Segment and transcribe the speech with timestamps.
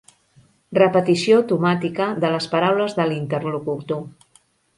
[0.77, 4.03] Repetició automàtica de les paraules de l'interlocutor.